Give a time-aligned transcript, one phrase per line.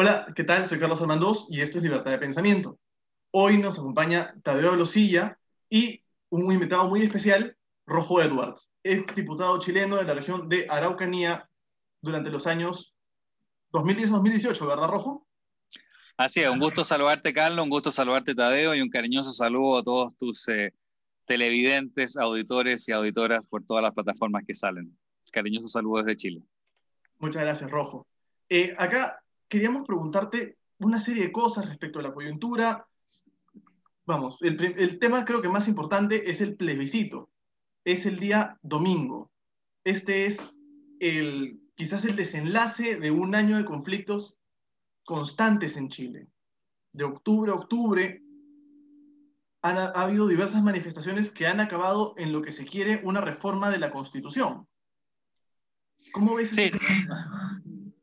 [0.00, 0.64] Hola, ¿qué tal?
[0.64, 2.78] Soy Carlos Armandós y esto es Libertad de Pensamiento.
[3.32, 9.96] Hoy nos acompaña Tadeo Blosilla y un invitado muy especial, Rojo Edwards, ex diputado chileno
[9.96, 11.50] de la región de Araucanía
[12.00, 12.94] durante los años
[13.72, 15.26] 2010-2018, ¿verdad, Rojo?
[16.16, 19.82] Así es, un gusto saludarte, Carlos, un gusto saludarte, Tadeo, y un cariñoso saludo a
[19.82, 20.74] todos tus eh,
[21.24, 24.96] televidentes, auditores y auditoras por todas las plataformas que salen.
[25.32, 26.42] Cariñoso saludo desde Chile.
[27.18, 28.06] Muchas gracias, Rojo.
[28.48, 32.86] Eh, acá queríamos preguntarte una serie de cosas respecto a la coyuntura.
[34.06, 37.30] Vamos, el, el tema creo que más importante es el plebiscito.
[37.84, 39.30] Es el día domingo.
[39.84, 40.38] Este es
[41.00, 44.36] el, quizás el desenlace de un año de conflictos
[45.04, 46.28] constantes en Chile.
[46.92, 48.22] De octubre a octubre
[49.62, 53.78] ha habido diversas manifestaciones que han acabado en lo que se quiere una reforma de
[53.78, 54.66] la Constitución.
[56.12, 56.50] ¿Cómo ves?
[56.50, 56.70] Sí.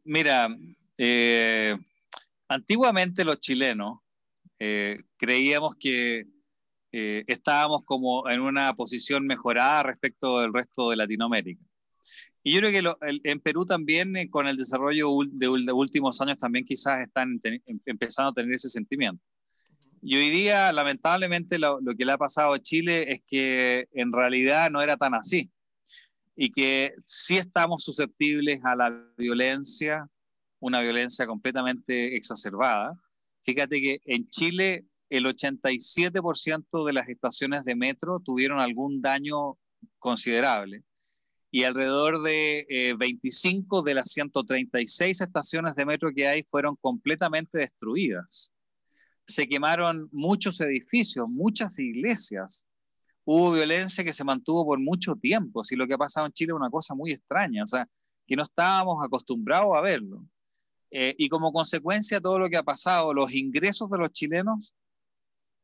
[0.04, 0.50] Mira,
[0.98, 1.76] eh,
[2.48, 4.00] antiguamente los chilenos
[4.60, 6.26] eh, creíamos que
[6.92, 11.62] eh, estábamos como en una posición mejorada respecto del resto de Latinoamérica.
[12.42, 17.02] Y yo creo que en Perú también, con el desarrollo de, últimos años, también quizás
[17.02, 19.22] están em, empezando a tener ese sentimiento.
[20.02, 24.70] Y hoy día, lamentablemente, lo, que le ha pasado a Chile es que en realidad
[24.70, 25.52] no era tan así.
[26.36, 30.08] Y que sí estamos susceptibles a la violencia,
[30.60, 33.00] una violencia completamente exacerbada.
[33.44, 39.58] Fíjate que en Chile el 87% de las estaciones de metro tuvieron algún daño
[40.00, 40.84] considerable
[41.56, 47.60] y alrededor de 25 eh, de las 136 estaciones de metro que hay fueron completamente
[47.60, 48.52] destruidas.
[49.26, 52.68] Se quemaron muchos edificios, muchas iglesias.
[53.24, 55.64] Hubo violencia que se mantuvo por mucho tiempo.
[55.64, 57.88] Si lo que ha pasado en Chile es una cosa muy extraña, o sea,
[58.28, 60.26] que no estábamos acostumbrados a verlo.
[60.98, 64.76] Eh, y como consecuencia todo lo que ha pasado, los ingresos de los chilenos,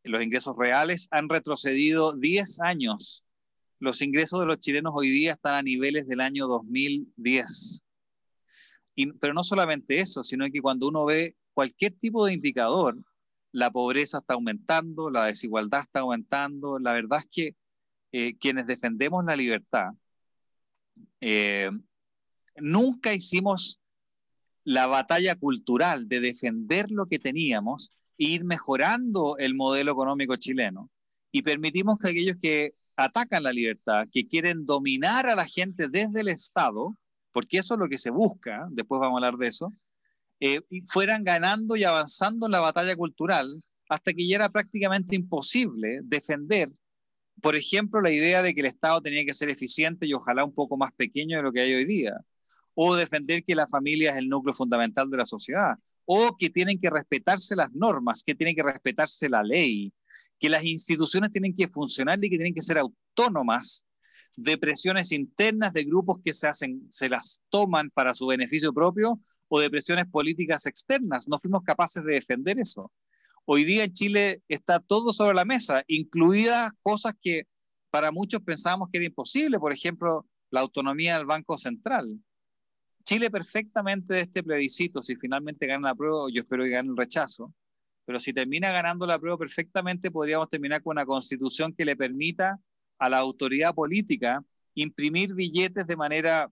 [0.04, 3.26] los ingresos reales, han retrocedido 10 años
[3.82, 7.84] los ingresos de los chilenos hoy día están a niveles del año 2010.
[9.20, 12.96] pero no solamente eso, sino que cuando uno ve cualquier tipo de indicador,
[13.52, 16.78] la pobreza está aumentando, la desigualdad está aumentando.
[16.78, 17.56] La verdad es que
[18.12, 19.90] eh, quienes defendemos la libertad,
[21.20, 21.72] eh,
[22.58, 23.80] nunca hicimos
[24.64, 30.90] la batalla cultural de defender lo que teníamos e ir mejorando el modelo económico chileno.
[31.32, 36.22] Y permitimos que aquellos que atacan la libertad, que quieren dominar a la gente desde
[36.22, 36.98] el Estado,
[37.32, 39.74] porque eso es lo que se busca, después vamos a hablar de eso,
[40.40, 46.00] eh, fueran ganando y avanzando en la batalla cultural hasta que ya era prácticamente imposible
[46.04, 46.72] defender,
[47.42, 50.54] por ejemplo, la idea de que el Estado tenía que ser eficiente y ojalá un
[50.54, 52.14] poco más pequeño de lo que hay hoy día,
[52.84, 55.76] o defender que la familia es el núcleo fundamental de la sociedad,
[56.06, 59.94] o que tienen que respetarse las normas, que tienen que respetarse la ley,
[60.40, 63.86] que las instituciones tienen que funcionar y que tienen que ser autónomas
[64.36, 69.20] de presiones internas de grupos que se hacen, se las toman para su beneficio propio
[69.48, 71.28] o de presiones políticas externas.
[71.28, 72.92] No fuimos capaces de defender eso.
[73.46, 77.44] Hoy día en Chile está todo sobre la mesa, incluidas cosas que
[77.92, 82.20] para muchos pensábamos que era imposible, por ejemplo, la autonomía del Banco Central.
[83.04, 86.98] Chile perfectamente de este plebiscito, si finalmente gana la prueba, yo espero que gane el
[86.98, 87.54] rechazo,
[88.06, 92.60] pero si termina ganando la prueba perfectamente, podríamos terminar con una constitución que le permita
[93.00, 94.44] a la autoridad política
[94.76, 96.50] imprimir billetes de manera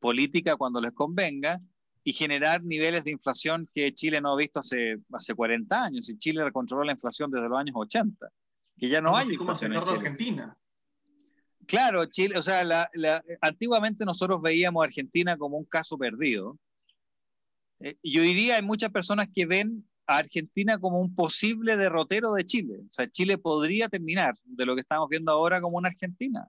[0.00, 1.60] política cuando les convenga
[2.02, 6.08] y generar niveles de inflación que Chile no ha visto hace, hace 40 años.
[6.08, 8.28] Y Chile controló la inflación desde los años 80,
[8.78, 10.56] que ya no hay inflación en Argentina.
[11.70, 12.90] Claro, Chile, o sea,
[13.40, 16.58] antiguamente nosotros veíamos a Argentina como un caso perdido.
[17.78, 22.32] Eh, y hoy día hay muchas personas que ven a Argentina como un posible derrotero
[22.32, 22.80] de Chile.
[22.80, 26.44] O sea, Chile podría terminar de lo que estamos viendo ahora como una Argentina.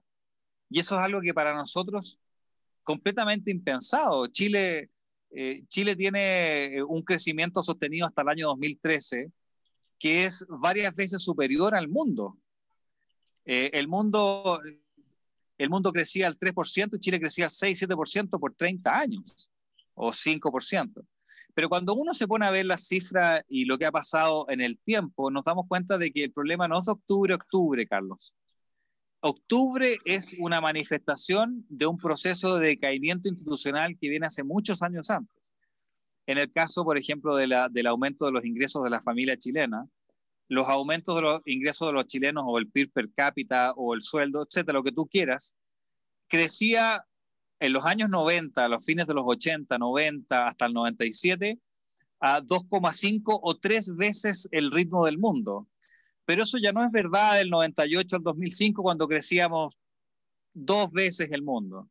[0.68, 2.18] Y eso es algo que para nosotros
[2.82, 4.26] completamente impensado.
[4.26, 4.90] Chile,
[5.30, 9.30] eh, Chile tiene eh, un crecimiento sostenido hasta el año 2013
[10.00, 12.36] que es varias veces superior al mundo.
[13.44, 14.60] Eh, el mundo.
[15.58, 19.50] El mundo crecía al 3% y Chile crecía al 6-7% por 30 años,
[19.94, 21.06] o 5%.
[21.54, 24.60] Pero cuando uno se pone a ver las cifras y lo que ha pasado en
[24.60, 28.36] el tiempo, nos damos cuenta de que el problema no es de octubre, octubre, Carlos.
[29.20, 35.10] Octubre es una manifestación de un proceso de decaimiento institucional que viene hace muchos años
[35.10, 35.54] antes.
[36.26, 39.36] En el caso, por ejemplo, de la, del aumento de los ingresos de la familia
[39.36, 39.86] chilena,
[40.52, 44.02] los aumentos de los ingresos de los chilenos o el PIB per cápita o el
[44.02, 45.56] sueldo, etcétera, lo que tú quieras,
[46.28, 47.06] crecía
[47.58, 51.58] en los años 90, a los fines de los 80, 90, hasta el 97,
[52.20, 55.68] a 2,5 o 3 veces el ritmo del mundo.
[56.26, 59.74] Pero eso ya no es verdad del 98 al 2005 cuando crecíamos
[60.52, 61.88] dos veces el mundo.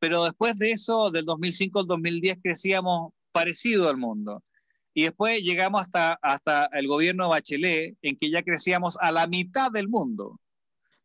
[0.00, 4.42] Pero después de eso, del 2005 al 2010, crecíamos parecido al mundo.
[4.92, 9.26] Y después llegamos hasta, hasta el gobierno de Bachelet, en que ya crecíamos a la
[9.26, 10.40] mitad del mundo.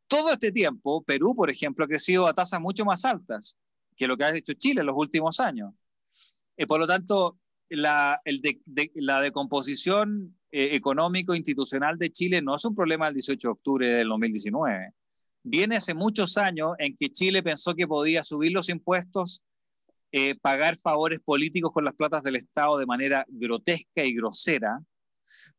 [0.07, 3.57] Todo este tiempo, Perú, por ejemplo, ha crecido a tasas mucho más altas
[3.95, 5.73] que lo que ha hecho Chile en los últimos años.
[6.57, 7.39] Eh, por lo tanto,
[7.69, 8.21] la,
[8.95, 14.09] la decomposición eh, económico-institucional de Chile no es un problema del 18 de octubre del
[14.09, 14.93] 2019.
[15.43, 19.43] Viene hace muchos años en que Chile pensó que podía subir los impuestos,
[20.17, 24.79] eh, pagar favores políticos con las platas del Estado de manera grotesca y grosera.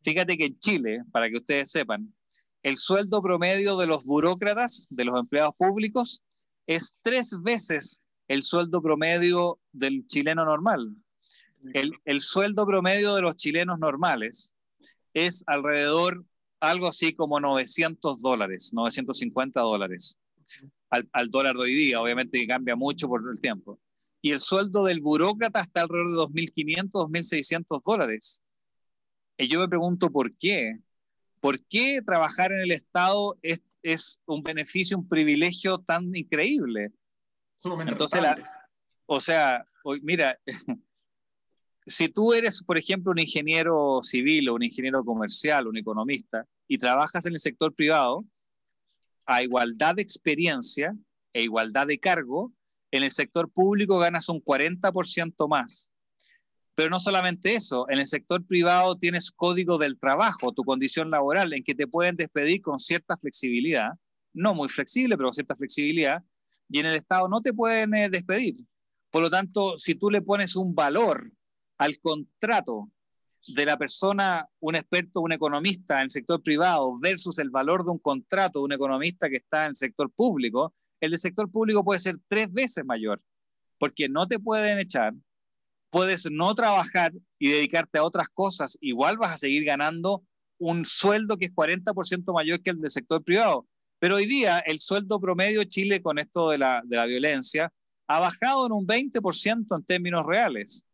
[0.03, 2.15] Fíjate que en Chile, para que ustedes sepan,
[2.63, 6.23] el sueldo promedio de los burócratas, de los empleados públicos,
[6.67, 10.91] es tres veces el sueldo promedio del chileno normal.
[11.75, 14.55] El, el, sueldo promedio de los chilenos normales
[15.13, 16.25] es alrededor
[16.61, 20.17] algo así como 900 dólares, 950 dólares
[20.89, 23.79] al, al, dólar de hoy día, obviamente cambia mucho por el tiempo.
[24.27, 28.43] Y el sueldo del burócrata está alrededor de 2.500, 2.600 dólares.
[29.39, 30.81] Y yo me pregunto por qué.
[31.41, 36.91] ¿Por qué trabajar en el Estado es, es un beneficio, un privilegio tan increíble?
[37.63, 38.21] Entonces,
[39.07, 39.65] o sea,
[40.03, 40.37] mira,
[41.87, 46.79] si tú eres, por ejemplo, un ingeniero civil o un ingeniero comercial, un economista, y
[46.79, 48.25] trabajas en el sector privado,
[49.25, 50.97] a igualdad de experiencia
[51.33, 52.53] e igualdad de cargo,
[52.97, 55.93] en el sector público ganas un 40% más.
[56.75, 61.53] Pero no solamente eso, en el sector privado tienes código del trabajo, tu condición laboral,
[61.55, 63.93] en que te pueden despedir con cierta flexibilidad,
[64.35, 66.23] no muy flexible, pero con cierta flexibilidad,
[66.69, 68.57] y en el Estado no te pueden eh, despedir.
[69.11, 71.33] Por lo tanto, si tú le pones un valor
[71.79, 72.91] al contrato
[73.49, 77.93] de la persona, un experto, un economista en el sector privado versus el valor de
[77.93, 81.85] un contrato de un economista que está en el sector público, el del sector público
[81.85, 83.23] puede ser tres veces mayor,
[83.79, 85.15] porque no te pueden echar,
[85.91, 90.25] puedes no trabajar y dedicarte a otras cosas, igual vas a seguir ganando
[90.59, 93.67] un sueldo que es 40% mayor que el del sector privado.
[93.99, 97.73] Pero hoy día el sueldo promedio de Chile con esto de la, de la violencia
[98.09, 100.87] ha bajado en un 20% en términos reales.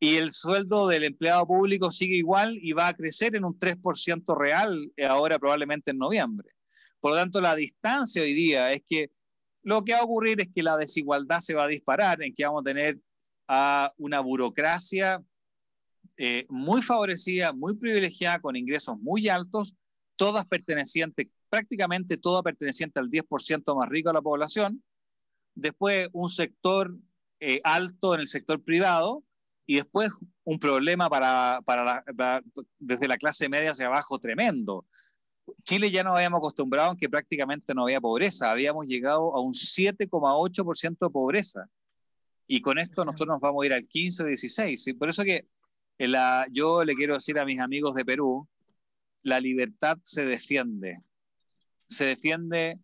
[0.00, 4.38] Y el sueldo del empleado público sigue igual y va a crecer en un 3%
[4.38, 6.50] real eh, ahora probablemente en noviembre.
[7.00, 9.10] Por lo tanto, la distancia hoy día es que
[9.68, 12.46] lo que va a ocurrir es que la desigualdad se va a disparar, en que
[12.46, 12.98] vamos a tener
[13.48, 15.22] a una burocracia
[16.16, 19.76] eh, muy favorecida, muy privilegiada, con ingresos muy altos,
[20.16, 24.82] todas pertenecientes, prácticamente todas pertenecientes al 10% más rico de la población.
[25.54, 26.96] Después un sector
[27.38, 29.22] eh, alto en el sector privado
[29.66, 30.10] y después
[30.44, 32.02] un problema para, para,
[32.78, 34.86] desde la clase media hacia abajo tremendo.
[35.62, 39.54] Chile ya nos habíamos acostumbrado a que prácticamente no había pobreza, habíamos llegado a un
[39.54, 41.68] 7,8% de pobreza.
[42.46, 44.82] Y con esto nosotros nos vamos a ir al 15 16.
[44.82, 44.92] ¿sí?
[44.94, 45.46] Por eso que
[45.98, 48.48] la, yo le quiero decir a mis amigos de Perú,
[49.22, 51.02] la libertad se defiende.
[51.86, 52.78] Se defiende,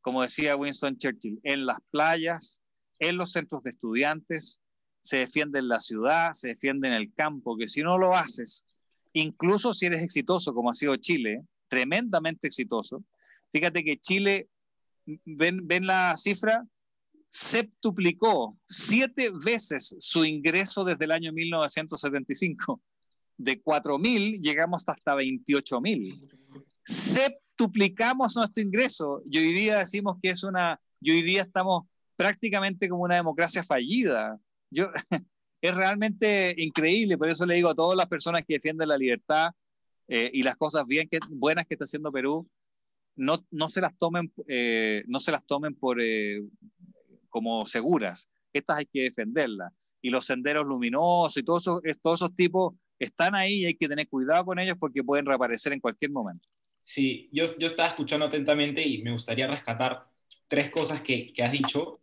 [0.00, 2.62] como decía Winston Churchill, en las playas,
[2.98, 4.60] en los centros de estudiantes,
[5.02, 8.66] se defiende en la ciudad, se defiende en el campo, que si no lo haces,
[9.12, 13.04] incluso si eres exitoso, como ha sido Chile, tremendamente exitoso,
[13.52, 14.48] fíjate que Chile,
[15.24, 16.66] ven, ven la cifra,
[17.30, 22.82] septuplicó siete veces su ingreso desde el año 1975.
[23.38, 26.28] De 4.000 llegamos hasta 28.000.
[26.84, 31.84] Septuplicamos nuestro ingreso y hoy día decimos que es una, y hoy día estamos
[32.16, 34.38] prácticamente como una democracia fallida.
[34.70, 34.88] Yo,
[35.62, 39.52] es realmente increíble, por eso le digo a todas las personas que defienden la libertad
[40.12, 42.50] eh, y las cosas bien que, buenas que está haciendo Perú,
[43.14, 46.42] no, no se las tomen, eh, no se las tomen por, eh,
[47.28, 48.28] como seguras.
[48.52, 49.72] Estas hay que defenderlas.
[50.02, 53.86] Y los senderos luminosos y todos esos, todos esos tipos están ahí y hay que
[53.86, 56.48] tener cuidado con ellos porque pueden reaparecer en cualquier momento.
[56.80, 60.08] Sí, yo, yo estaba escuchando atentamente y me gustaría rescatar
[60.48, 62.00] tres cosas que, que has dicho.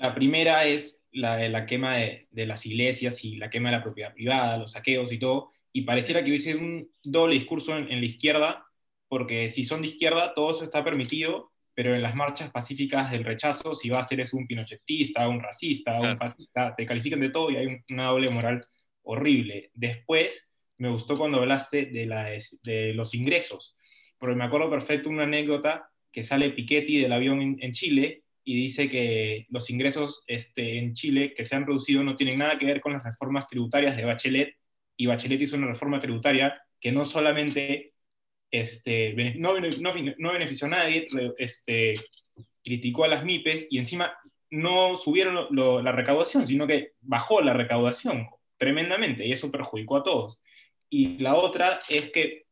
[0.00, 3.76] La primera es la de la quema de, de, las iglesias y la quema de
[3.76, 5.52] la propiedad privada, los saqueos y todo.
[5.78, 8.66] Y pareciera que hubiese un doble discurso en, en la izquierda,
[9.06, 13.22] porque si son de izquierda, todo eso está permitido, pero en las marchas pacíficas del
[13.22, 17.52] rechazo, si va a ser un pinochetista, un racista, un fascista, te califican de todo
[17.52, 18.66] y hay una doble moral
[19.02, 19.70] horrible.
[19.74, 22.32] Después, me gustó cuando hablaste de, la,
[22.64, 23.76] de los ingresos,
[24.18, 28.90] porque me acuerdo perfecto una anécdota que sale Piketty del avión en, Chile y dice
[28.90, 32.80] que los ingresos este, en Chile que se han producido no tienen nada que ver
[32.80, 34.56] con las reformas tributarias de Bachelet,
[34.98, 37.94] y Bachelet hizo una reforma tributaria que no solamente
[38.50, 41.06] este, no, no, benefició a nadie,
[41.38, 41.94] este,
[42.62, 44.12] criticó a las MIPES y encima
[44.50, 45.48] no subieron
[45.84, 48.26] la recaudación, sino que bajó la recaudación
[48.56, 50.42] tremendamente y eso perjudicó a todos.
[50.90, 52.46] Y la otra es que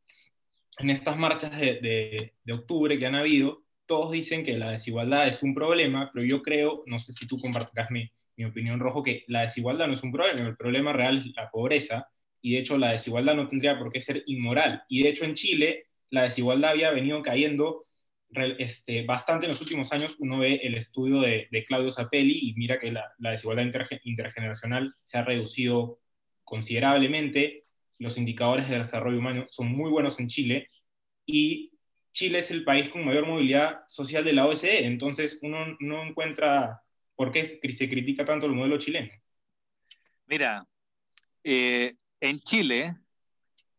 [0.78, 5.42] en estas marchas de, de, octubre que han habido, todos dicen que la desigualdad es
[5.42, 9.24] un problema, pero yo creo, no sé si tú compartirás mi, mi opinión rojo, que
[9.26, 12.08] la desigualdad no es un problema, el problema real es la pobreza,
[12.46, 14.84] y de hecho la desigualdad no tendría por qué ser inmoral.
[14.88, 17.82] Y de hecho en Chile la desigualdad había venido cayendo
[18.58, 20.14] este, bastante en los últimos años.
[20.20, 23.68] Uno ve el estudio de, Claudio Zapelli y mira que la, desigualdad
[24.04, 25.98] intergeneracional se ha reducido
[26.44, 27.64] considerablemente.
[27.98, 30.70] Los indicadores de desarrollo humano son muy buenos en Chile
[31.26, 31.72] y
[32.12, 34.86] Chile es el país con mayor movilidad social de la OSCE.
[34.86, 36.80] Entonces uno no encuentra
[37.16, 39.10] por qué se critica tanto el modelo chileno.
[40.26, 40.64] Mira,
[41.42, 41.92] eh,
[42.28, 42.96] en Chile,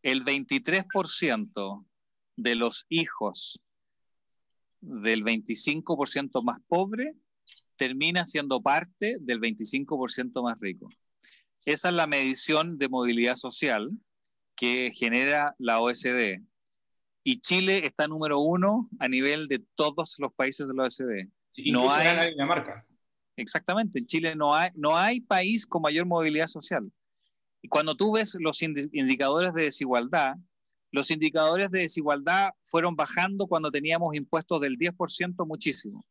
[0.02, 1.86] el 23%
[2.36, 3.62] de los hijos
[4.80, 7.14] del 25% más pobre
[7.76, 10.88] termina siendo parte del 25% más rico.
[11.64, 13.90] Esa es la medición de movilidad social
[14.56, 16.42] que genera la OSD.
[17.24, 21.28] Y Chile está número uno a nivel de todos los países de la OSD.
[21.66, 22.84] no hay marca.
[23.36, 26.90] Exactamente, en Chile no hay, no hay país con mayor movilidad social.
[27.68, 30.36] Cuando tú ves los indicadores de desigualdad,
[30.90, 36.04] los indicadores de desigualdad fueron bajando cuando teníamos impuestos del 10% muchísimo.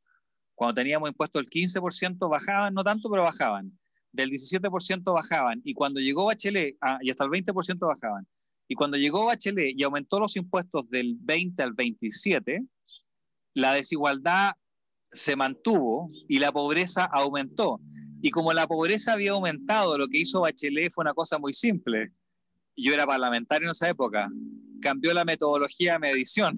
[0.55, 3.77] Cuando teníamos impuestos del 15% bajaban, no tanto, pero bajaban.
[4.11, 5.61] Del 17% bajaban.
[5.63, 8.27] Y cuando llegó Bachelet, ah, y hasta el 20% bajaban.
[8.67, 12.63] Y cuando llegó Bachelet y aumentó los impuestos del 20 al 27,
[13.53, 14.53] la desigualdad
[15.09, 17.79] se mantuvo y la pobreza aumentó.
[18.27, 22.11] Y como la pobreza había aumentado, lo que hizo Bachelet fue una cosa muy simple.
[22.75, 24.27] Yo era parlamentario en esa época.
[24.81, 26.57] Cambió la metodología de medición,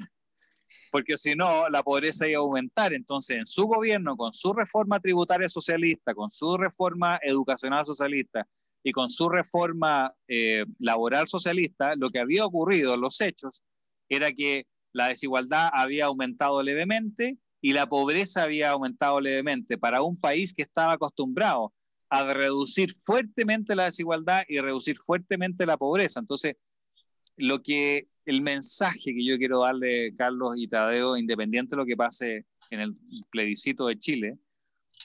[0.91, 2.91] porque si no, la pobreza iba a aumentar.
[2.91, 8.47] Entonces, en su gobierno, con su reforma tributaria socialista, con su reforma educacional socialista
[8.81, 13.61] y con su reforma eh, laboral socialista, lo que había ocurrido en los hechos
[14.09, 20.17] era que la desigualdad había aumentado levemente y la pobreza había aumentado levemente para un
[20.17, 21.73] país que estaba acostumbrado
[22.09, 26.19] a reducir fuertemente la desigualdad y reducir fuertemente la pobreza.
[26.19, 26.55] Entonces,
[27.37, 31.97] lo que el mensaje que yo quiero darle, Carlos y Tadeo, independiente de lo que
[31.97, 32.95] pase en el
[33.29, 34.37] plebiscito de Chile,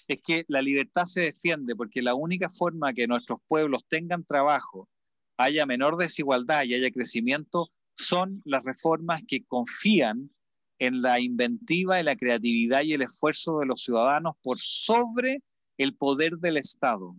[0.09, 4.89] es que la libertad se defiende porque la única forma que nuestros pueblos tengan trabajo,
[5.37, 10.31] haya menor desigualdad y haya crecimiento, son las reformas que confían
[10.79, 15.43] en la inventiva y la creatividad y el esfuerzo de los ciudadanos por sobre
[15.79, 17.15] el poder del Estado.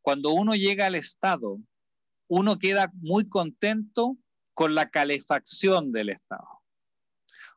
[0.00, 1.58] Cuando uno llega al Estado,
[2.28, 4.16] uno queda muy contento
[4.54, 6.48] con la calefacción del Estado.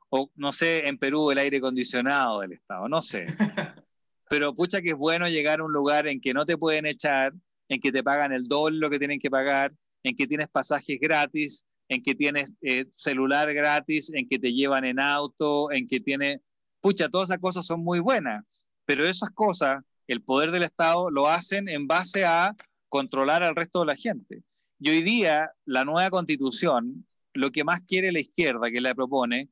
[0.09, 3.25] O no sé, en Perú el aire acondicionado del Estado, no sé.
[4.29, 7.33] Pero pucha que es bueno llegar a un lugar en que no te pueden echar,
[7.69, 9.73] en que te pagan el doble lo que tienen que pagar,
[10.03, 14.85] en que tienes pasajes gratis, en que tienes eh, celular gratis, en que te llevan
[14.85, 16.41] en auto, en que tiene,
[16.81, 18.43] pucha, todas esas cosas son muy buenas,
[18.85, 22.55] pero esas cosas, el poder del Estado lo hacen en base a
[22.89, 24.43] controlar al resto de la gente.
[24.79, 29.49] Y hoy día, la nueva constitución, lo que más quiere la izquierda que la propone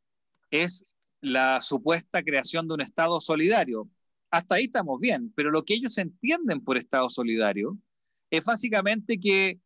[0.52, 0.86] es
[1.22, 3.90] la supuesta creación de un Estado solidario.
[4.30, 7.78] Hasta ahí estamos bien, pero lo que ellos entienden por Estado solidario
[8.30, 9.60] es básicamente que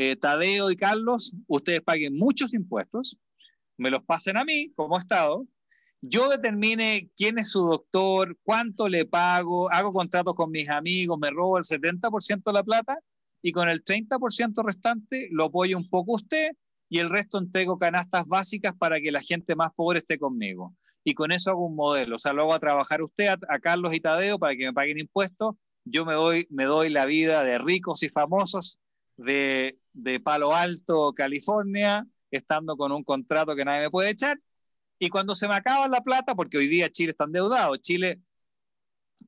[0.00, 3.18] eh, Tadeo y Carlos, ustedes paguen muchos impuestos,
[3.76, 5.46] me los pasen a mí como Estado,
[6.00, 11.28] yo determine quién es su doctor, cuánto le pago, hago contratos con mis amigos, me
[11.28, 12.98] robo el 70% de la plata
[13.42, 16.52] y con el 30% restante lo apoyo un poco usted
[16.88, 20.74] y el resto entrego canastas básicas para que la gente más pobre esté conmigo.
[21.04, 23.58] Y con eso hago un modelo, o sea, lo hago a trabajar usted, a, a
[23.58, 27.44] Carlos y Tadeo para que me paguen impuestos, yo me doy, me doy la vida
[27.44, 28.80] de ricos y famosos
[29.18, 34.40] de, de Palo Alto, California, estando con un contrato que nadie me puede echar.
[34.98, 38.20] Y cuando se me acaba la plata, porque hoy día Chile está endeudado, Chile,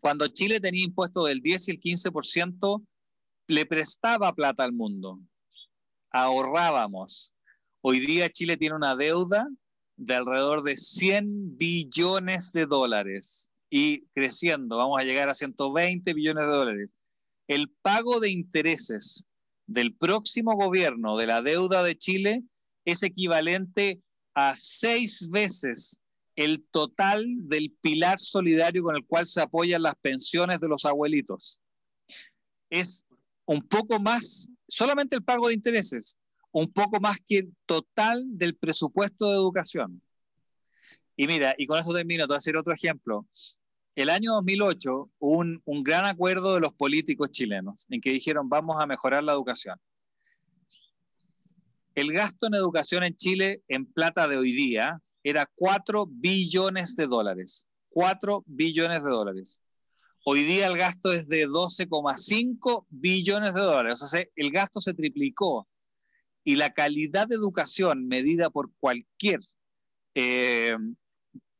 [0.00, 2.86] cuando Chile tenía impuestos del 10 y el 15%,
[3.48, 5.18] le prestaba plata al mundo,
[6.10, 7.32] ahorrábamos.
[7.80, 9.48] Hoy día Chile tiene una deuda
[9.96, 16.44] de alrededor de 100 billones de dólares y creciendo, vamos a llegar a 120 billones
[16.44, 16.94] de dólares.
[17.48, 19.26] El pago de intereses
[19.66, 22.42] del próximo gobierno de la deuda de Chile
[22.84, 24.00] es equivalente
[24.34, 26.00] a seis veces
[26.36, 31.60] el total del pilar solidario con el cual se apoyan las pensiones de los abuelitos.
[32.70, 33.06] Es
[33.44, 36.18] un poco más, solamente el pago de intereses,
[36.52, 40.02] un poco más que el total del presupuesto de educación.
[41.16, 43.26] Y mira, y con eso termino, te voy a hacer otro ejemplo.
[43.94, 48.48] El año 2008 hubo un, un gran acuerdo de los políticos chilenos en que dijeron
[48.48, 49.78] vamos a mejorar la educación.
[51.94, 57.06] El gasto en educación en Chile en plata de hoy día era 4 billones de
[57.06, 57.66] dólares.
[57.90, 59.62] 4 billones de dólares.
[60.24, 64.00] Hoy día el gasto es de 12,5 billones de dólares.
[64.02, 65.68] O sea, el gasto se triplicó.
[66.44, 69.40] Y la calidad de educación medida por cualquier
[70.14, 70.76] eh,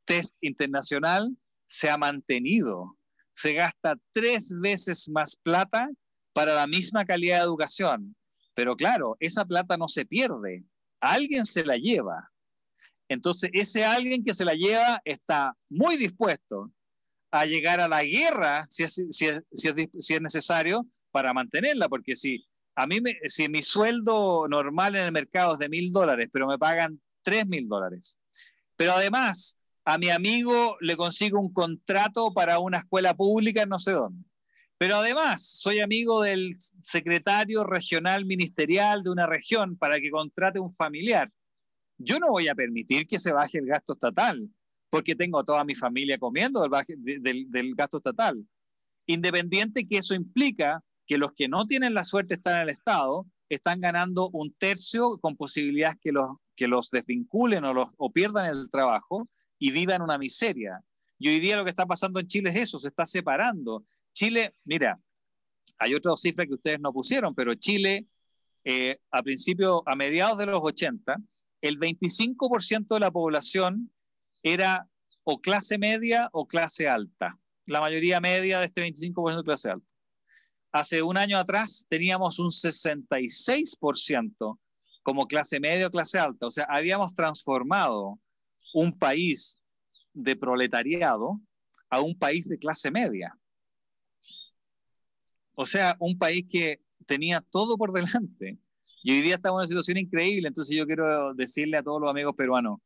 [0.05, 1.37] test internacional
[1.73, 2.99] se ha mantenido.
[3.33, 5.89] Se gasta tres veces más plata
[6.35, 8.15] para la misma calidad de educación.
[8.55, 10.65] Pero claro, esa plata no se pierde.
[11.01, 12.31] Alguien se la lleva.
[13.09, 16.71] Entonces, ese alguien que se la lleva está muy dispuesto
[17.31, 22.17] a llegar a la guerra si es, si es, si es, necesario para mantenerla, porque
[22.17, 26.29] si a mí, me, si mi sueldo normal en el mercado es de mil dólares,
[26.31, 28.19] pero me pagan tres mil dólares,
[28.77, 33.79] pero además a mi amigo le consigo un contrato para una escuela pública en no
[33.79, 34.25] sé dónde,
[34.79, 40.75] pero además soy amigo del secretario regional ministerial de una región para que contrate un
[40.75, 41.31] familiar.
[41.99, 44.49] Yo no voy a permitir que se baje el gasto estatal,
[44.91, 48.45] porque tengo a toda mi familia comiendo del, gasto estatal.
[49.07, 52.69] Independiente que eso implica que los que no tienen la suerte de estar en el
[52.69, 58.71] Estado están ganando un tercio con posibilidades que los, que los desvinculen o pierdan el
[58.71, 59.29] trabajo
[59.63, 60.83] y vivan una miseria.
[61.21, 63.85] Y hoy día lo que está pasando en Chile es eso, se está separando.
[64.13, 64.99] Chile, mira,
[65.79, 68.09] hay otra cifra que ustedes no pusieron, pero Chile,
[68.65, 71.17] eh, a principio, a mediados de los 80,
[71.61, 73.93] el 25% de la población
[74.43, 74.89] era
[75.23, 77.39] o clase media o clase alta.
[77.67, 79.87] La mayoría media de este 25% de clase alta.
[80.73, 84.59] Hace un año atrás teníamos un 66%
[85.05, 86.49] como clase media o clase alta.
[86.49, 88.19] O sea, habíamos transformado
[88.73, 89.61] un país
[90.13, 91.41] de proletariado
[91.91, 93.39] a un país de clase media.
[95.55, 98.59] O sea, un país que tenía todo por delante.
[99.03, 100.49] Y hoy día estamos en una situación increíble.
[100.49, 102.79] Entonces yo quiero decirle a todos los amigos peruanos,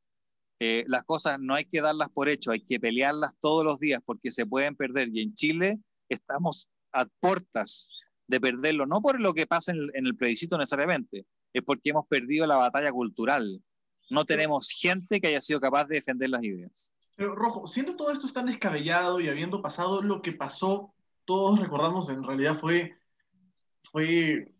[0.58, 4.00] eh, las cosas no hay que darlas por hecho, hay que pelearlas todos los días
[4.04, 5.10] porque se pueden perder.
[5.12, 7.90] Y en Chile estamos a puertas
[8.26, 12.46] de perderlo, no por lo que pasa en el, plebiscito necesariamente, es porque hemos perdido
[12.46, 13.62] la batalla cultural.
[14.10, 16.92] No tenemos gente que haya sido capaz de defender las ideas.
[17.16, 20.92] Pero Rojo, siendo todo esto tan descabellado y habiendo pasado lo que pasó,
[21.24, 22.94] todos recordamos, en realidad fue,
[23.84, 24.52] fue,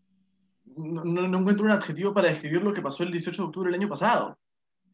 [0.65, 3.81] no, no encuentro un adjetivo para describir lo que pasó el 18 de octubre del
[3.81, 4.39] año pasado.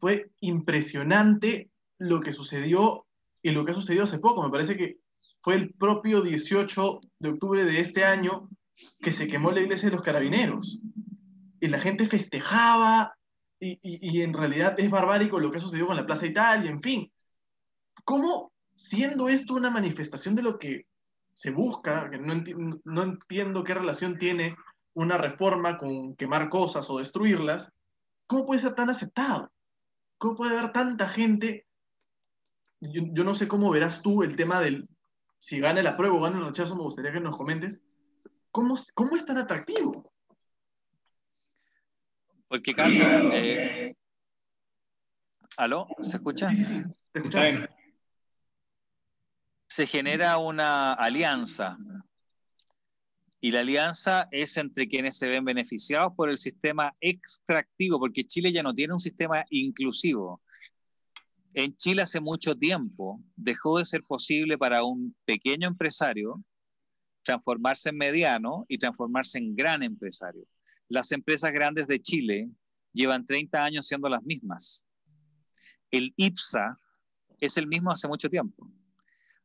[0.00, 3.06] Fue impresionante lo que sucedió
[3.42, 4.42] y lo que ha sucedido hace poco.
[4.42, 4.98] Me parece que
[5.42, 8.48] fue el propio 18 de octubre de este año
[9.00, 10.80] que se quemó la iglesia de los carabineros.
[11.60, 13.16] Y la gente festejaba,
[13.64, 17.12] y, en realidad es barbárico lo que ha sucedido con la Plaza Italia, en fin.
[18.05, 20.87] ¿Cómo, siendo esto una manifestación de lo que
[21.33, 24.57] se busca, que no, enti no entiendo qué relación tiene
[24.94, 27.72] una reforma con quemar cosas o destruirlas,
[28.27, 29.51] ¿cómo puede ser tan aceptado?
[30.18, 31.66] ¿Cómo puede haber tanta gente?
[32.81, 34.88] Yo, yo, no sé cómo verás tú el tema del
[35.38, 37.81] si gana el apruebo o gana el rechazo, me gustaría que nos comentes.
[38.51, 40.12] ¿Cómo, cómo es tan atractivo?
[42.52, 43.96] Porque, Carlos, eh...
[45.56, 45.88] ¿aló?
[46.02, 46.50] ¿Se escucha?
[46.50, 46.82] Sí, sí, sí.
[47.10, 47.70] Te escuchamos.
[49.68, 51.78] Se genera una alianza.
[53.40, 58.52] Y la alianza es entre quienes se ven beneficiados por el sistema extractivo, porque Chile
[58.52, 60.42] ya no tiene un sistema inclusivo.
[61.54, 66.44] En Chile hace mucho tiempo dejó de ser posible para un pequeño empresario
[67.22, 70.46] transformarse en mediano y transformarse en gran empresario.
[70.92, 72.50] Las empresas grandes de Chile
[72.92, 74.85] llevan 30 años siendo las mismas.
[75.90, 76.76] El IPSA
[77.40, 78.70] es el mismo hace mucho tiempo.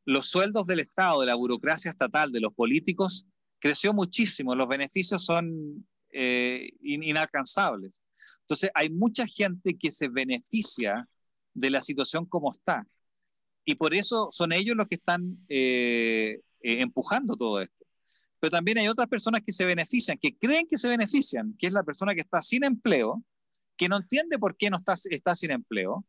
[0.03, 3.27] Los sueldos del Estado, de la burocracia estatal, de los políticos,
[3.59, 4.55] creció muchísimo.
[4.55, 8.01] Los beneficios son eh, inalcanzables.
[8.41, 11.07] Entonces, hay mucha gente que se beneficia
[11.53, 12.85] de la situación como está.
[13.63, 17.76] Y por eso son ellos los que están eh, eh, empujando todo esto.
[18.39, 21.73] Pero también hay otras personas que se benefician, que creen que se benefician, que es
[21.73, 23.23] la persona que está sin empleo,
[23.75, 26.05] que no entiende por qué no está, está sin empleo,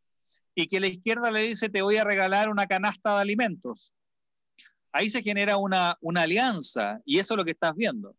[0.55, 3.95] y que la izquierda le dice, te voy a regalar una canasta de alimentos.
[4.93, 8.17] Ahí se genera una, una alianza, y eso es lo que estás viendo.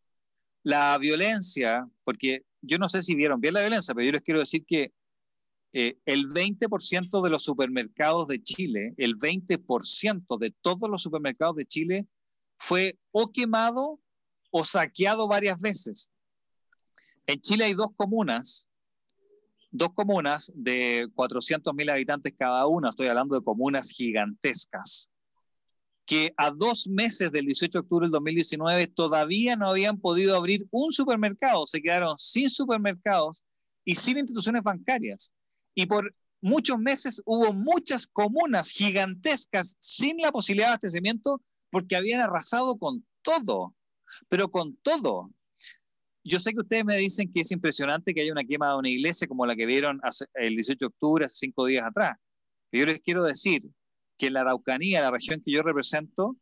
[0.63, 4.39] La violencia, porque yo no sé si vieron bien la violencia, pero yo les quiero
[4.39, 4.93] decir que
[5.73, 11.65] eh, el 20% de los supermercados de Chile, el 20% de todos los supermercados de
[11.65, 12.07] Chile
[12.59, 13.99] fue o quemado
[14.51, 16.11] o saqueado varias veces.
[17.25, 18.69] En Chile hay dos comunas
[19.71, 25.11] dos comunas de 400.000 habitantes cada una, estoy hablando de comunas gigantescas,
[26.05, 30.67] que a dos meses del 18 de octubre del 2019 todavía no habían podido abrir
[30.71, 33.45] un supermercado, se quedaron sin supermercados
[33.85, 35.31] y sin instituciones bancarias.
[35.75, 42.21] Y por muchos meses hubo muchas comunas gigantescas sin la posibilidad de abastecimiento porque habían
[42.21, 43.75] arrasado con todo,
[44.27, 45.31] pero con todo.
[46.23, 48.89] Yo sé que ustedes me dicen que es impresionante que haya una quema de una
[48.89, 49.99] iglesia como la que vieron
[50.35, 52.17] el 18 de octubre, hace cinco días atrás.
[52.69, 53.63] Pero yo les quiero decir
[54.17, 56.35] que en la Araucanía, la región que yo represento,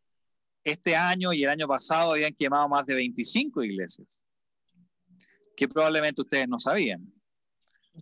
[0.63, 4.25] este año y el año pasado habían quemado más de 25 iglesias,
[5.55, 7.13] que probablemente ustedes no sabían,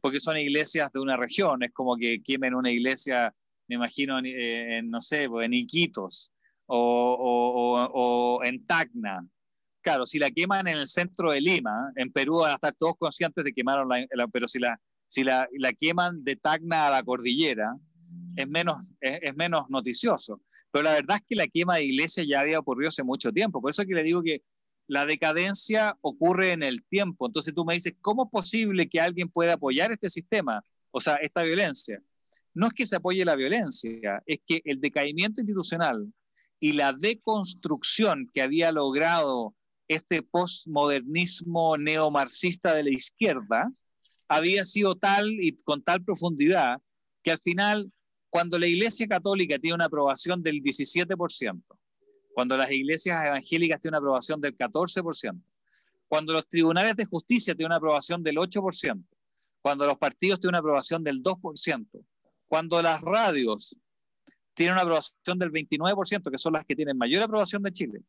[0.02, 3.36] porque son iglesias de una región, es como que quemen una iglesia,
[3.68, 6.32] me imagino, en, no sé, pues, en Iquitos
[6.68, 9.26] o, o, en Tacna.
[9.82, 12.96] Claro, si la queman en el centro de Lima, en Perú van a estar todos
[12.98, 16.92] conscientes de que quemaron la, pero si la, si la, la queman de Tacna a
[16.92, 17.76] la cordillera,
[18.36, 20.42] es menos, es, menos noticioso.
[20.72, 23.62] Pero la verdad es que la quema de iglesias ya había ocurrido hace mucho tiempo.
[23.62, 24.42] Por eso es que le digo que
[24.88, 27.28] la decadencia ocurre en el tiempo.
[27.28, 30.62] Entonces tú me dices, ¿cómo es posible que alguien pueda apoyar este sistema?
[30.92, 32.02] O sea, esta violencia.
[32.54, 36.08] No es que se apoye la violencia, es que el decaimiento institucional
[36.60, 39.56] y la deconstrucción que había logrado
[39.88, 43.72] este postmodernismo neomarxista de la izquierda
[44.28, 46.82] había sido tal y con tal profundidad
[47.22, 47.92] que al final
[48.30, 51.64] cuando la Iglesia Católica tiene una aprobación del 17%,
[52.34, 55.42] cuando las iglesias evangélicas tienen una aprobación del 14%,
[56.08, 59.02] cuando los tribunales de justicia tienen una aprobación del 8%,
[59.62, 61.88] cuando los partidos tienen una aprobación del 2%,
[62.48, 63.78] cuando las radios
[64.56, 68.02] tienen una aprobación del 29%, que son las que tienen mayor aprobación de Chile,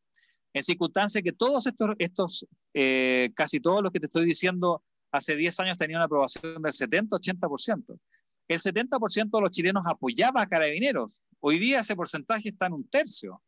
[0.55, 4.83] en circunstancias que todos estos, estos eh, casi todos los que te estoy diciendo,
[5.13, 7.99] hace 10 años tenían una aprobación del 70-80%
[8.49, 11.21] el 70% de los chilenos apoyaba a carabineros.
[11.41, 13.43] Hoy día ese porcentaje está en un tercio,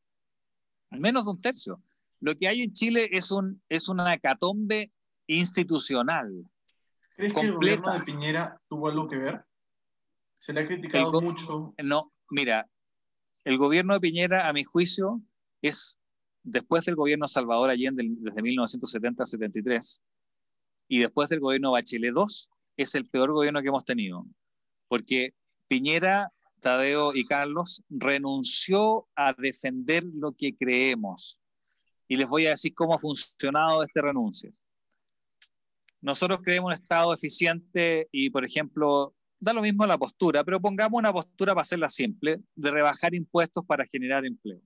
[0.90, 1.80] menos de un tercio.
[2.20, 4.92] Lo que hay en Chile es, un, es una hecatombe
[5.28, 6.44] institucional.
[7.14, 9.44] ¿Crees que el gobierno de Piñera tuvo algo que ver?
[10.34, 11.74] Se le ha criticado mucho.
[11.82, 12.68] No, mira,
[13.44, 15.22] el gobierno de Piñera, a mi juicio,
[15.62, 15.98] es
[16.42, 20.02] después del gobierno Salvador Allende desde 1970 73
[20.88, 22.24] y después del gobierno Bachelet II,
[22.76, 24.26] es el peor gobierno que hemos tenido
[24.88, 25.34] porque
[25.68, 31.40] Piñera, Tadeo y Carlos renunció a defender lo que creemos.
[32.08, 34.52] Y les voy a decir cómo ha funcionado este renuncio.
[36.00, 40.98] Nosotros creemos un Estado eficiente y, por ejemplo, da lo mismo la postura, pero pongamos
[40.98, 44.60] una postura para hacerla simple, de rebajar impuestos para generar empleo.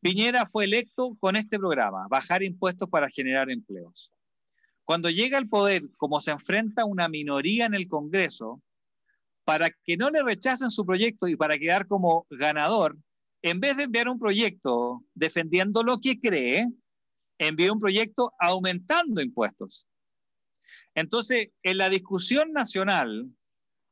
[0.00, 4.12] Piñera fue electo con este programa, bajar impuestos para generar empleos.
[4.84, 8.62] Cuando llega al poder, como se enfrenta una minoría en el Congreso,
[9.44, 12.96] para que no le rechacen su proyecto y para quedar como ganador,
[13.42, 16.66] en vez de enviar un proyecto defendiendo lo que cree,
[17.38, 19.88] envía un proyecto aumentando impuestos.
[20.94, 23.30] Entonces, en la discusión nacional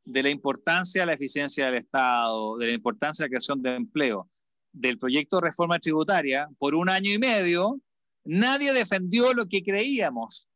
[0.06, 3.74] de la importancia de la eficiencia del Estado, de la importancia de la creación de
[3.74, 4.30] empleo,
[4.72, 7.80] del proyecto de reforma tributaria, por un año y medio,
[8.24, 10.48] nadie defendió lo que creíamos,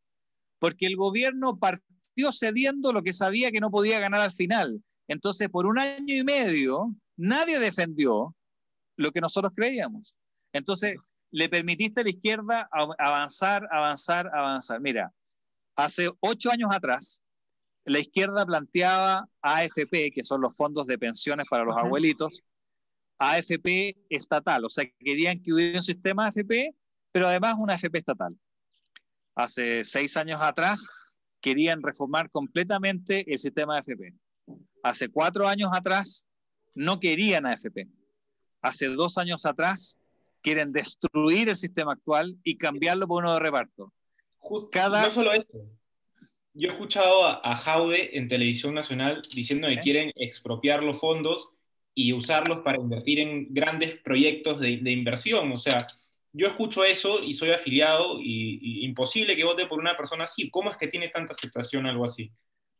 [0.60, 4.82] porque el gobierno partió cediendo lo que sabía que no podía ganar al final.
[5.08, 8.36] Entonces, por un año y medio, nadie defendió
[8.96, 10.16] lo que nosotros creíamos.
[10.52, 10.94] Entonces,
[11.32, 14.80] le permitiste a la izquierda avanzar, avanzar, avanzar.
[14.80, 15.12] Mira,
[15.74, 17.22] hace ocho años atrás,
[17.90, 22.44] la izquierda planteaba AFP, que son los fondos de pensiones para los abuelitos,
[23.18, 26.74] AFP estatal, o sea, querían que hubiera un sistema AFP,
[27.11, 28.38] pero además una AFP estatal.
[29.35, 30.88] Hace seis años atrás,
[31.40, 34.14] querían reformar completamente el sistema AFP.
[34.85, 36.29] Hace cuatro años atrás
[36.74, 37.88] no querían AFP.
[38.62, 39.98] Hace dos años atrás
[40.42, 43.92] quieren destruir el sistema actual y cambiarlo por uno de reparto.
[44.70, 45.07] Cada...
[45.07, 45.59] No solo esto.
[46.52, 51.48] Yo he escuchado a, Jaude en Televisión Nacional diciendo que quieren expropiar los fondos
[51.94, 55.52] y usarlos para invertir en grandes proyectos de, inversión.
[55.52, 55.86] O sea,
[56.32, 60.50] yo escucho eso y soy afiliado y, y, imposible que vote por una persona así.
[60.50, 62.32] ¿Cómo es que tiene tanta aceptación algo así?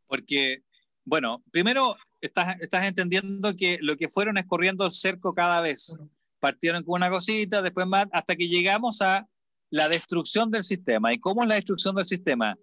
[0.07, 0.63] Porque
[1.03, 5.97] bueno, primero estás, estás entendiendo que lo que fueron es corriendo el cerco cada vez.
[6.39, 9.27] Partieron con una cosita, después más, hasta que llegamos a
[9.69, 11.13] la destrucción del sistema.
[11.13, 12.57] ¿Y cómo es la destrucción del sistema?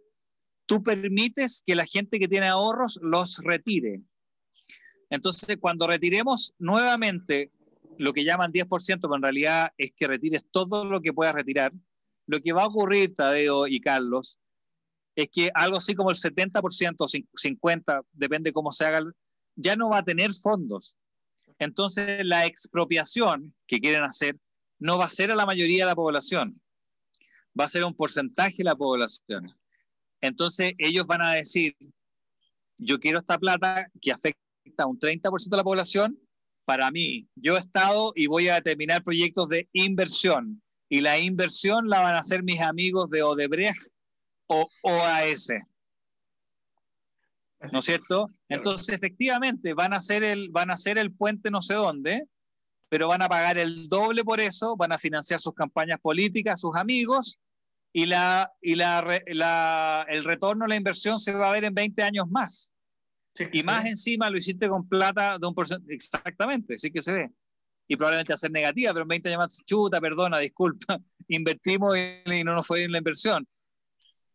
[0.69, 4.03] Tú permites que la gente que tiene ahorros los retire.
[5.09, 7.51] Entonces, cuando retiremos nuevamente
[7.97, 11.73] lo que llaman 10%, pero en realidad es que retires todo lo que puedas retirar,
[12.27, 14.39] lo que va a ocurrir, Tadeo y Carlos,
[15.17, 19.03] es que algo así como el 70% o 50%, depende cómo se haga,
[19.57, 20.99] ya no va a tener fondos.
[21.59, 24.39] Entonces, la expropiación que quieren hacer
[24.79, 26.61] no va a ser a la mayoría de la población,
[27.59, 29.59] va a ser un porcentaje de la población.
[30.21, 31.77] Entonces, ellos van a decir,
[32.77, 34.39] yo quiero esta plata que afecta
[34.79, 36.19] a un 30% de la población,
[36.65, 40.63] para mí, yo he estado y voy a determinar proyectos de inversión.
[40.91, 43.79] Y la inversión la van a hacer mis amigos de Odebrecht
[44.47, 45.49] o OAS.
[47.73, 48.31] ¿No es cierto?
[48.49, 52.25] Entonces, efectivamente, van a, hacer el, van a hacer el puente no sé dónde,
[52.89, 56.77] pero van a pagar el doble por eso, van a financiar sus campañas políticas, sus
[56.77, 57.39] amigos,
[57.93, 61.75] y, la, y la, la, el retorno a la inversión se va a ver en
[61.75, 62.75] 20 años más.
[63.53, 65.95] y más encima lo hiciste con plata de un porcentaje.
[65.95, 67.31] Exactamente, sí que se ve.
[67.87, 70.99] Y probablemente a ser negativa, pero en 20 años más, chuta, perdona, disculpa,
[71.29, 73.49] invertimos y, no nos fue bien la inversión.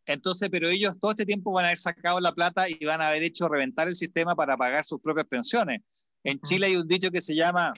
[0.06, 3.10] Entonces, pero ellos todo este tiempo van a haber sacado la plata y van a
[3.10, 5.82] haber hecho reventar el sistema para pagar sus propias pensiones.
[6.24, 7.74] En Chile hay un dicho que se llama,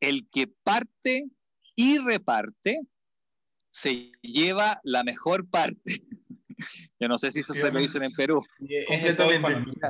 [0.00, 1.28] el que parte
[1.74, 2.80] y reparte,
[3.70, 6.02] se lleva la mejor parte.
[7.00, 8.42] Yo no sé si eso se lo dicen en Perú.
[8.86, 9.80] Completamente.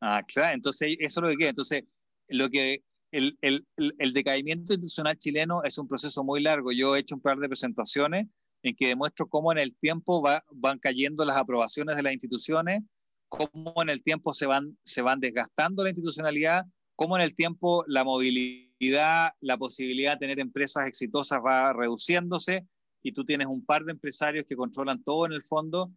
[0.00, 1.50] Ah, claro, entonces eso es lo que queda.
[1.50, 1.84] Entonces,
[2.28, 6.72] lo que el, el, el, decaimiento institucional chileno es un proceso muy largo.
[6.72, 8.26] Yo he hecho un par de presentaciones
[8.62, 12.82] en que demuestro cómo en el tiempo va, van cayendo las aprobaciones de las instituciones,
[13.28, 17.84] cómo en el tiempo se van, se van desgastando la institucionalidad, cómo en el tiempo
[17.86, 22.66] la movilidad, la posibilidad de tener empresas exitosas va reduciéndose
[23.08, 25.90] y tú tienes un par de empresarios que controlan todo en el fondo,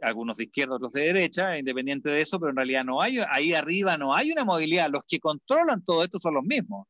[0.00, 3.52] algunos de izquierda, otros de derecha, independiente de eso, pero en realidad no hay, ahí
[3.52, 6.86] arriba no hay una movilidad, los que controlan todo esto son los mismos.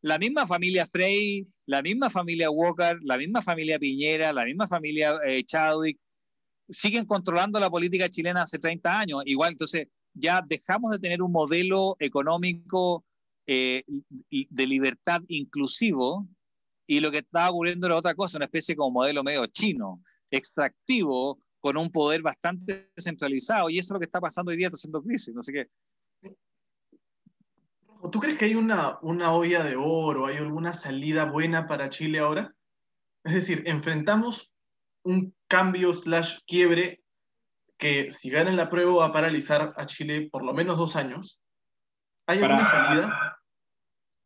[0.00, 5.18] La misma familia Frey, la misma familia Walker, la misma familia Piñera, la misma familia
[5.26, 5.98] eh, Chadwick,
[6.68, 9.22] siguen controlando la política chilena hace 30 años.
[9.26, 13.04] Igual, entonces, ya dejamos de tener un modelo económico
[13.46, 13.82] eh,
[14.30, 16.26] de libertad inclusivo
[16.86, 21.38] y lo que estaba ocurriendo era otra cosa, una especie como modelo medio chino, extractivo,
[21.60, 24.76] con un poder bastante centralizado, y eso es lo que está pasando hoy día, está
[24.76, 25.68] haciendo crisis, no sé qué.
[28.10, 32.18] ¿Tú crees que hay una, una olla de oro, hay alguna salida buena para Chile
[32.18, 32.54] ahora?
[33.24, 34.52] Es decir, enfrentamos
[35.04, 37.02] un cambio slash quiebre
[37.78, 41.40] que si ganan la prueba va a paralizar a Chile por lo menos dos años.
[42.26, 43.38] ¿Hay alguna salida?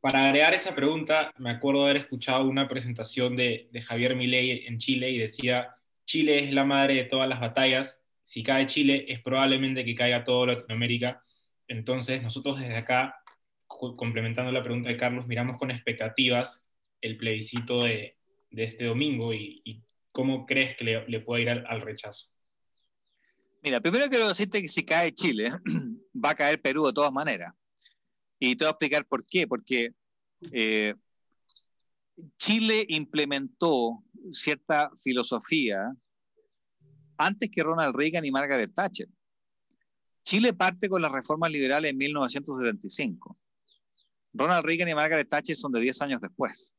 [0.09, 4.79] Para agregar esa pregunta, me acuerdo de haber escuchado una presentación de, Javier Milei en
[4.79, 5.75] Chile y decía,
[6.07, 10.25] Chile es la madre de todas las batallas, si cae Chile es probablemente que caiga
[10.25, 11.23] toda Latinoamérica.
[11.67, 13.17] Entonces nosotros desde acá,
[13.67, 16.65] complementando la pregunta de Carlos, miramos con expectativas
[17.03, 18.17] el plebiscito de,
[18.51, 22.27] este domingo y, cómo crees que le, puede ir al, rechazo.
[23.63, 25.51] Mira, primero quiero decirte que si cae Chile,
[26.25, 27.53] va a caer Perú de todas maneras.
[28.39, 29.47] Y te voy a explicar por qué.
[29.47, 29.95] Porque
[30.53, 30.95] eh,
[32.37, 35.93] Chile implementó cierta filosofía
[37.17, 39.09] antes que Ronald Reagan y Margaret Thatcher.
[40.23, 43.37] Chile parte con las reformas liberales en 1975.
[44.35, 46.77] Ronald Reagan y Margaret Thatcher son de 10 años después.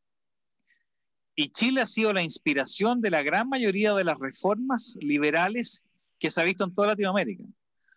[1.36, 5.86] Y Chile ha sido la inspiración de la gran mayoría de las reformas liberales
[6.20, 7.44] que se ha visto en toda Latinoamérica.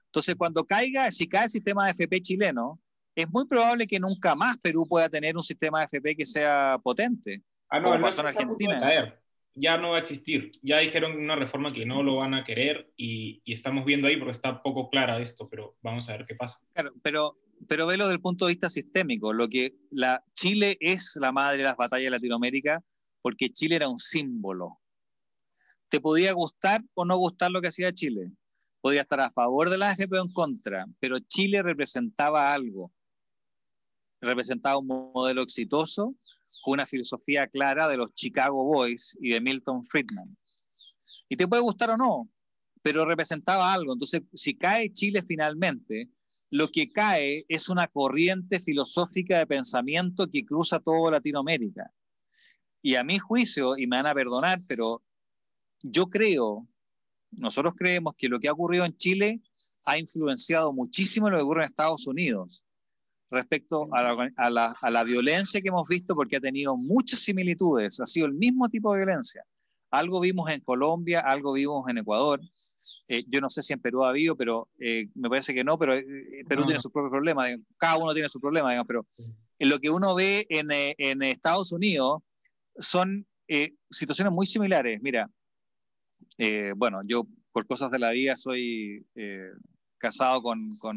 [0.06, 2.80] Entonces, cuando caiga, si cae el sistema de FP chileno,
[3.14, 6.78] es muy probable que nunca más Perú pueda tener un sistema de FP que sea
[6.82, 7.42] potente.
[7.68, 8.80] Ah, no, no en Argentina.
[8.80, 9.18] Caer.
[9.54, 10.52] Ya no va a existir.
[10.62, 14.32] Ya dijeron una reforma que no lo van a querer y, estamos viendo ahí porque
[14.32, 16.58] está poco clara esto, pero vamos a ver qué pasa.
[16.72, 19.32] Claro, pero, pero velo desde el punto de vista sistémico.
[19.32, 22.82] Lo que la, Chile es la madre de las batallas de Latinoamérica
[23.20, 24.80] porque Chile era un símbolo.
[25.90, 28.32] Te podía gustar o no gustar lo que hacía Chile.
[28.80, 32.90] Podía estar a favor de la AFP o en contra, pero Chile representaba algo
[34.22, 36.14] representaba un modelo exitoso
[36.62, 40.36] con una filosofía clara de los Chicago Boys y de Milton Friedman.
[41.28, 42.30] Y te puede gustar o no,
[42.82, 43.92] pero representaba algo.
[43.92, 46.08] Entonces, si cae Chile finalmente,
[46.50, 51.92] lo que cae es una corriente filosófica de pensamiento que cruza toda Latinoamérica.
[52.80, 55.02] Y a mi juicio, y me van a perdonar, pero
[55.82, 56.68] yo creo,
[57.32, 59.40] nosotros creemos que lo que ha ocurrido en Chile
[59.86, 62.64] ha influenciado muchísimo lo que ocurre en Estados Unidos
[63.32, 68.34] respecto a la, violencia que hemos visto porque ha tenido muchas similitudes, ha sido el
[68.34, 69.44] mismo tipo de violencia.
[69.90, 72.40] Algo vimos en Colombia, algo vimos en Ecuador.
[73.08, 75.78] Eh, yo no sé si en Perú ha habido, pero eh, me parece que no,
[75.78, 76.04] pero eh,
[76.48, 79.06] Perú tiene sus propios problemas, cada uno tiene su problema, digamos, pero
[79.58, 82.22] en lo que uno ve en, en Estados Unidos
[82.78, 83.26] son
[83.90, 84.98] situaciones muy similares.
[85.02, 85.28] Mira,
[86.76, 89.50] bueno, yo por cosas de la vida soy eh,
[89.98, 90.96] casado con, con,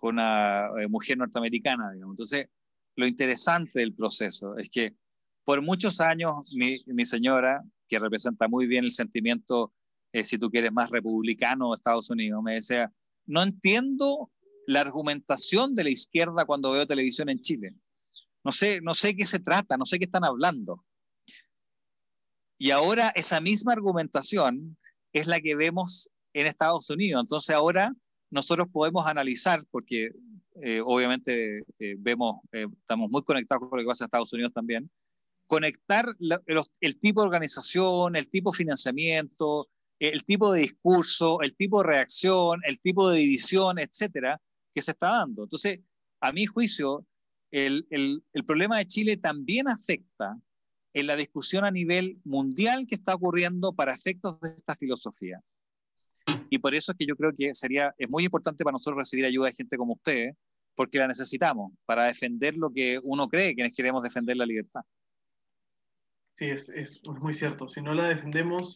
[0.00, 2.14] una eh, mujer norteamericana, digamos.
[2.14, 2.48] Entonces,
[2.96, 4.94] lo interesante del proceso es que
[5.44, 9.72] por muchos años mi, mi señora, que representa muy bien el sentimiento,
[10.24, 12.90] si tú quieres, más republicano de Estados Unidos, me decía,
[13.26, 14.30] no entiendo
[14.66, 17.74] la argumentación de la izquierda cuando veo televisión en Chile.
[18.44, 20.84] No sé, no sé qué se trata, no sé qué están hablando.
[22.58, 24.76] Y ahora esa misma argumentación
[25.12, 27.22] es la que vemos en Estados Unidos.
[27.24, 27.92] Entonces ahora
[28.36, 30.10] nosotros podemos analizar, porque
[30.62, 34.52] eh, obviamente eh, vemos, eh, estamos muy conectados con lo que pasa en Estados Unidos
[34.52, 34.90] también,
[35.48, 36.06] conectar
[36.80, 39.68] el tipo de organización, el tipo de financiamiento,
[39.98, 44.40] el tipo de discurso, el tipo de reacción, el tipo de división, etcétera,
[44.74, 45.44] que se está dando.
[45.44, 45.80] Entonces,
[46.20, 47.06] a mi juicio,
[47.50, 50.36] el, el, el problema de Chile también afecta
[50.94, 55.40] en la discusión a nivel mundial que está ocurriendo para efectos de esta filosofía.
[56.50, 59.24] Y por eso es que yo creo que sería, es muy importante para nosotros recibir
[59.24, 60.34] ayuda de gente como ustedes,
[60.74, 64.82] porque la necesitamos para defender lo que uno cree, quienes queremos defender la libertad.
[66.34, 67.68] Sí, es, es muy cierto.
[67.68, 68.74] Si no la defendemos,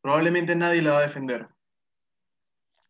[0.00, 1.48] probablemente nadie la va a defender.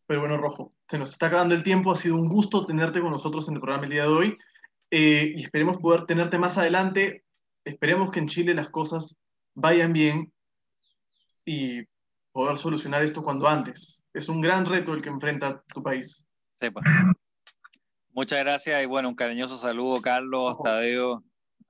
[0.06, 1.90] Pero bueno, Rojo, se nos está acabando el tiempo.
[1.90, 4.38] Ha sido un gusto tenerte con nosotros en el programa el día de hoy.
[4.90, 7.24] Eh, y esperemos poder tenerte más adelante.
[7.64, 9.18] Esperemos que en Chile las cosas
[9.54, 10.32] vayan bien
[11.46, 11.82] y
[12.34, 14.02] poder solucionar esto cuando antes.
[14.12, 16.26] Es un gran reto el que enfrenta tu país.
[16.52, 16.82] Sepa.
[18.10, 21.22] Muchas gracias y bueno, un cariñoso saludo, Carlos, Tadeo